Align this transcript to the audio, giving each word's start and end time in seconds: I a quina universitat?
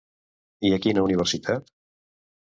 I 0.69 0.71
a 0.77 0.79
quina 0.85 1.03
universitat? 1.09 1.71